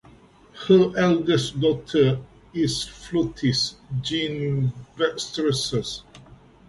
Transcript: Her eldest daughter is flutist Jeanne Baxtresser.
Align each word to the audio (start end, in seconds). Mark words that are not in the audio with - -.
Her 0.65 0.97
eldest 0.97 1.59
daughter 1.61 2.17
is 2.55 2.83
flutist 2.85 3.75
Jeanne 4.01 4.73
Baxtresser. 4.97 6.01